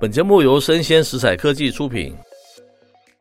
[0.00, 2.14] 本节目由生鲜食材科技出品，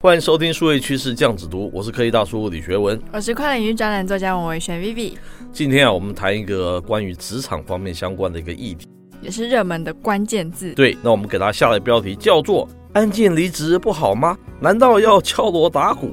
[0.00, 5.12] 欢迎收听数位趋势酱子读，我是科技大叔李学文，我是跨领域专栏作家王维轩 Vivi。
[5.52, 8.88] 今天啊，我们谈一个关于职场方面相关的一个议题，
[9.20, 10.72] 也是热门的关键字。
[10.72, 14.34] 对，那我们给它下的标题叫做“安静离职不好吗？
[14.58, 16.12] 难道要敲锣打鼓？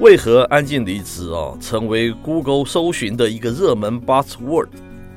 [0.00, 4.66] 为何安静离职啊成为 Google 搜寻的一个热门 Buzzword？”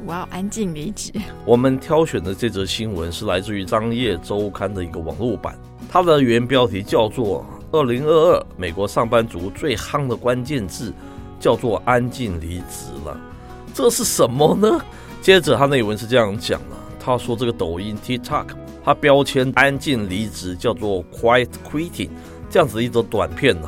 [0.05, 1.11] 我要安静离职。
[1.45, 5.57] 我们挑选的这则新闻是来自于《商业周刊》的一个网络版，
[5.89, 10.93] 它的原标题叫做“二零二二美国上班族最夯的关键字
[11.39, 13.19] 叫做安静离职了”，
[13.73, 14.79] 这是什么呢？
[15.21, 18.45] 接着他内文是这样讲的，他说这个抖音 TikTok
[18.83, 22.11] 它标签安静离职叫做 Quiet Quitting，
[22.47, 23.67] 这样子一则短片呢，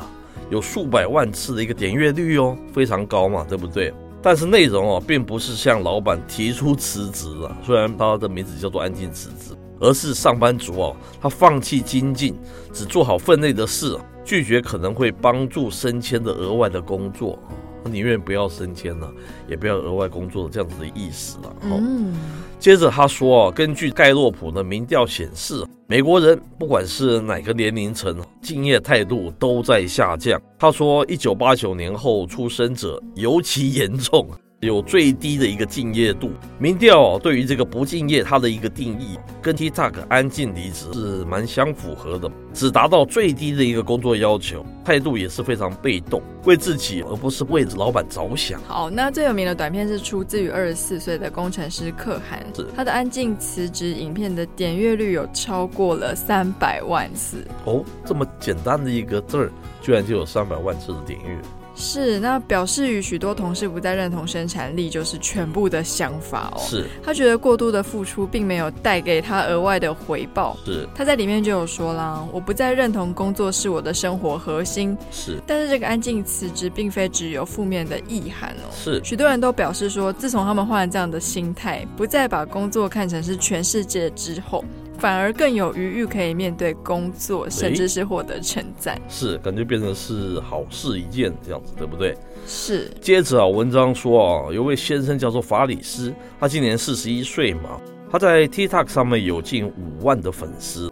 [0.50, 3.92] 有数百万次的一个点阅率哦，非常高嘛，对不对？
[4.20, 12.36] 但是内容哦，并不是向老板提出辞职啊，虽然他的名字叫做安静辞职，而是上班族哦，他放弃精进，
[12.72, 17.38] 只做好分内的事，拒绝可能会帮助升迁的额外的工作。
[17.84, 19.12] 宁愿不要升迁了，
[19.48, 21.56] 也不要额外工作的这样子的意思了。
[21.62, 22.14] 嗯，
[22.58, 30.40] 接着他说啊，根据盖洛普的民调显示，美国人不管是哪个年龄层，敬业态度都在下降。
[30.58, 34.28] 他说，一九八九年后出生者尤其严重。
[34.60, 48.60] 有最低的一个敬业度，民调对于这个不敬业，它的一个定义跟 TikTok 安静离职是蛮相符合的，只达到最低的一个工作要求，态度也是非常被动，为自己而不是为老板着想。
[48.66, 61.38] 好，那最有名的短片是出自于二十四岁的工程师可汗，他的安静辞职影片的点阅率有超过了三百万次哦，这么简单的一个字儿，居然就有三百万次的点阅。
[61.78, 66.60] 是，那表示与许多同事不再认同生产力就是全部的想法哦。
[66.60, 70.56] 是，他觉得过度的付出并没有带给他额外的回报。
[70.64, 74.98] 是，他在里面就有说啦，我不再认同工作是我的生活核心。
[75.12, 78.66] 是，但是这个安静辞职并非只有负面的意涵哦。
[78.72, 84.64] 是，许多人都表示说，自从他们换了这样的心态，不再把工作看成是全世界之后。
[84.98, 89.00] 反而更有余裕可以面对工作，甚至是获得称赞。
[89.08, 92.16] 是，感觉变成是好事一件这样子，对不对？
[92.46, 92.90] 是。
[93.00, 100.90] 接着啊，文章说啊，有位先生叫做法里斯，他今年四十一岁嘛，他在 TikTok 上面有近五万的粉丝。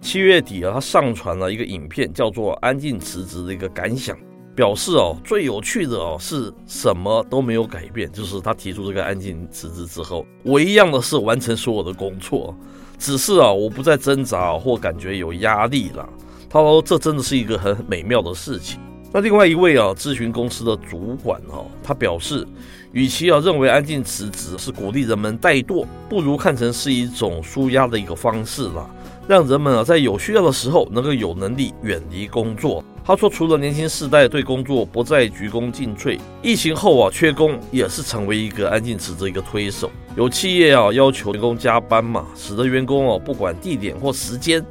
[0.00, 4.18] 七月底啊，他上传了一个影片，叫做《安静辞职》的一个感想，
[4.56, 12.52] 表示哦，最有趣的哦是什么都没有改变，就是他提出这个安静辞职之后，我一样的是完成所有的工作。
[13.02, 16.08] 只是啊，我不再挣扎或感觉有压力了。
[16.48, 18.78] 他说，这真的是一个很美妙的事情。
[19.12, 22.46] 那另外一位啊，咨询公司的主管哦，他表示，
[22.92, 28.88] 与其啊认为安静辞职是鼓励人们怠惰，不如看成是一种舒压的一个方式了，
[29.26, 32.84] 让人们啊在有需要的时候能够有能力远离工作。
[33.04, 39.90] 他说，除了年轻世代对工作不再鞠躬尽瘁，疫情后啊，缺工也是成为一个安静辞职一个推手。
[40.16, 44.64] 有企业啊要求员工加班嘛，使得员工哦不管地点或时间，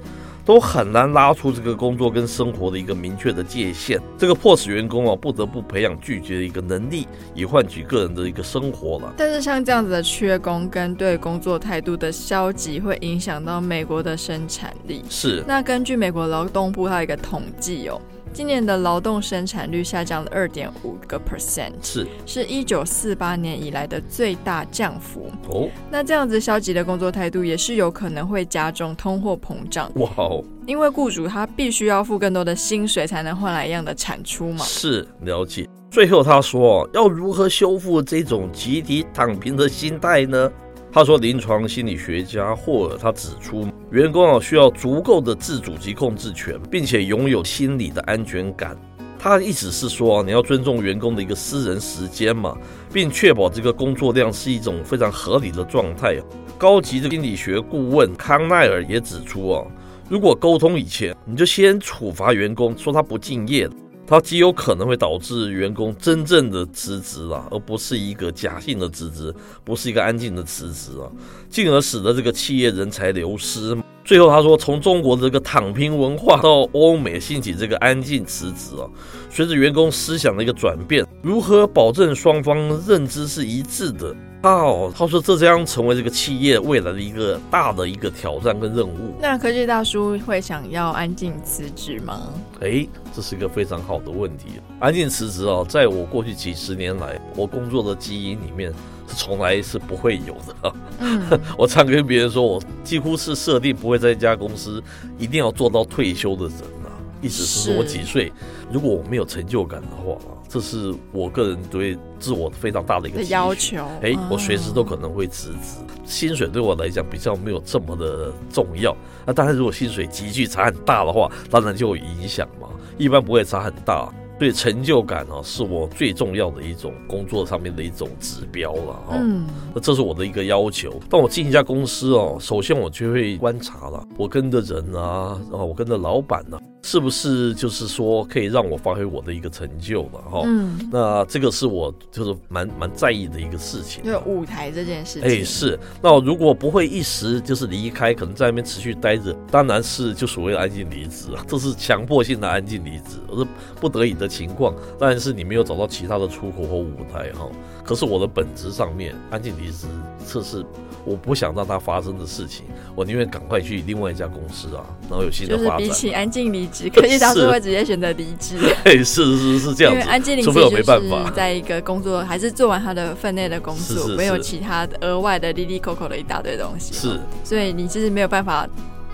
[0.46, 4.00] 都很难拉出这个工作跟生活的一个明确的界限。
[4.18, 9.14] 这个迫使员工啊不得不培养拒绝的一个能力，以换取个人的一个生活了。
[9.18, 15.04] 但是像这样子的缺工跟对工作态度的消极，会影响到美国的生产力。
[15.10, 15.44] 是。
[15.46, 18.00] 那根据美国劳动部它有一个统计哦。
[18.34, 25.30] 今年的劳动生产率下降了二点五个 percent，是是一九四八年以来的最大降幅。
[25.50, 29.92] 哦，那这样子消极的工作态度也是有可能会加重通货膨胀。
[29.96, 34.64] 哇哦，因为雇主他必须要付更多的薪水才能换来一样的产出嘛。
[34.64, 35.68] 是，了解。
[35.90, 40.50] 最后他说，要如何修复这种集体躺平的心态呢？
[40.94, 48.78] 他说，临床心理学家霍尔他指出，员工啊需要足够的自主及控制权，并且拥有心理的安全感。
[49.18, 52.58] 他的意思是说，你要尊重员工的一个私人时间嘛，
[52.92, 56.18] 并确保这个工作量是一种非常合理的状态。
[56.58, 59.66] 高级的心理学顾问康奈尔也指出啊，
[60.10, 63.70] 如果沟通以前你就先处罚员工，说他不敬业。
[64.12, 71.08] 它极有可能会导致员工真正的辞职啊，而不是一个假性的辞职，不是一个安静的辞职啊，
[71.50, 73.74] 进而使得这个企业人才流失。
[74.12, 78.84] 最后他说，从中国的这个躺平文化到欧美兴起这个安静辞职啊，
[79.30, 84.14] 随着员工思想的一个转变，如何保证双方认知是一致的？
[84.44, 89.16] 哦，他说这将成为这个企业未来的一个大的一个挑战跟任务。
[89.22, 92.34] 那科技大叔会想要安静辞职吗？
[92.60, 94.48] 诶，这是一个非常好的问题。
[94.82, 98.74] 安静辞职啊，在我过去几十年来，我工作的基因里面
[99.16, 100.74] 从来是不会有的。
[101.00, 104.82] 嗯， 我常跟别人说，我几乎是设定不会在一家公司
[105.18, 106.90] 一定要做到退休的人啊。
[107.22, 108.32] 意思是说我几岁，
[108.72, 110.18] 如果我没有成就感的话，
[110.50, 113.78] 这是我个人对自我非常大的一个要求。
[114.02, 115.78] 哎，我随时都可能会辞职。
[116.04, 118.96] 薪水对我来讲比较没有这么的重要。
[119.26, 122.68] 那当然，如果薪水急剧差很大的话，当然就有影响嘛。
[122.98, 124.12] 一般不会差很大。
[124.42, 129.20] 对成就感啊，是我最重要的一种工作上面的一种指标了哈。
[129.22, 131.00] 嗯，那这是我的一个要求。
[131.08, 136.58] 当我进一家公司哦，首先我就会观察了，我跟的人啊，然后我跟的老板呢。
[136.84, 140.42] 是不是就是说可以让我发挥我的一个成就了哈？
[140.46, 145.24] 嗯，那这个是我就是蛮蛮在意的一个事情，就舞台这件事情。
[145.24, 145.80] 哎，是。
[146.02, 153.48] 那我如果不会一时就是离开，可能在那边持续待着，当然是就所谓的安静离职啊，这是强迫性的安静离职，而是
[153.80, 154.74] 不得已的情况。
[154.98, 157.48] 当然是你没有找到其他的出口或舞台哈。
[157.84, 159.88] 可是我的本质上面，安静离职，
[160.28, 160.64] 这是
[161.04, 162.66] 我不想让它发生的事情。
[162.96, 165.80] 我宁愿赶快去另外一家公司啊，然后有新的发展。
[165.80, 168.56] 就是比起安静离职，科技大叔会直接选择离职。
[168.84, 169.94] 对，是是是这样。
[169.94, 176.94] 因为安静离职就是在一个工作，还是做完他的分内的工作，是是是没有其他额外的利利扣扣的一大堆东西。
[176.94, 178.68] 是，所以你就是没有办法。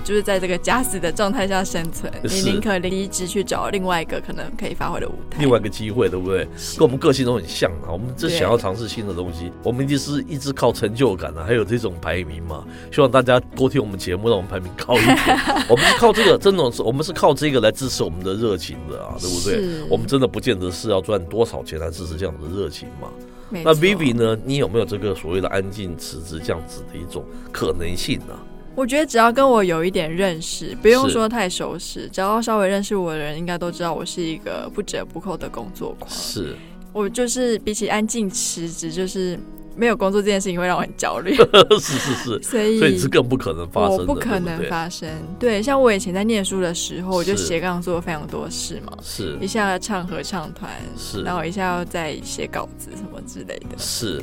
[0.07, 6.45] 就是在这个假死的状态下生存，你宁可离职去找另外一个可能可以发挥的舞台，另外一个机会，对不对？
[6.77, 7.91] 跟我们个性都很像啊。
[7.91, 12.63] 我们这想要尝试新的东西，我们一直是一直靠成就感啊，还有这种排名嘛。
[12.89, 15.17] 希望大家多听我们节目，让我们排名高一点。
[15.67, 19.61] 我们是靠这个，真的是我们是靠这个来支持我们的热情的啊，对不对？
[19.89, 23.09] 我们真的不见得是要赚多少钱来支持这样的热情嘛。
[23.49, 24.37] 那 Vivi 呢？
[24.45, 28.33] 你有没有这个所谓的安静辞职这样子的一种可能性呢？
[28.77, 36.07] 我觉得只要跟我有一点认识，不用说太熟识，只要稍微认识我的人，应该都知道我是一个不折不扣的工作狂。
[36.11, 36.55] 是，
[36.93, 39.35] 我就是比起安静辞职，就是
[39.75, 41.33] 没有工作这件事情会让我很焦虑。
[41.81, 45.09] 是是是，所以所以是更不可能发生，我不可能发生。
[45.39, 54.21] 对，对，像我以前在念书的时候，我就斜杠做了非常多事嘛，是一下要唱合唱团，是，然后一下要再写稿子什么之类的，是。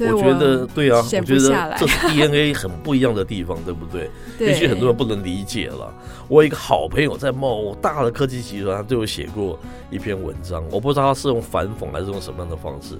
[0.00, 4.10] 我觉得对啊，我觉得这是 DNA 很不一样的地方，对不对？
[4.38, 5.92] 对， 也许很多人不能理解了。
[6.26, 9.58] 我有一个好朋友在某大的科技集团，他对我写过
[9.90, 12.96] 一篇文章，我不知道他是用反讽还是用什么样的方式。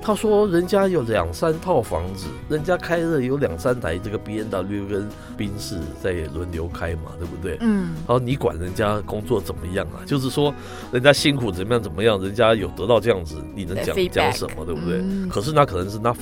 [0.00, 7.58] 他说人家有两三套房子，人家开了有两三台这个 B N W 跟宾士在轮流开嘛，对不对？
[7.60, 7.94] 嗯。
[8.06, 10.06] 然后你管人家工作怎么样啊？
[10.06, 10.54] 就是说
[10.92, 14.98] 人家辛苦怎么样怎么样，人家有得到这样子，你能讲讲什么，对不对？
[14.98, 15.28] 嗯。
[15.28, 16.16] 可是那可能是 not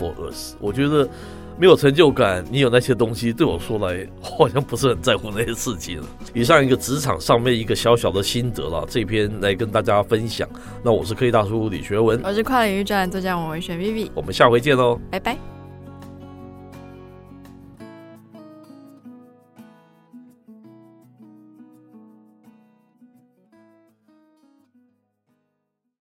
[0.61, 1.09] 我觉得。
[1.59, 5.99] 没有成就感，你有那些东西，对我说来好像不是很在乎那些事情。
[6.35, 10.47] 以上一个职场上面一个小小的心得了，这篇来跟大家分享。
[10.83, 15.56] 那我是科技大叔李学文，我是跨领域专栏作家王维轩 Vivi，我们下回见喽，拜拜。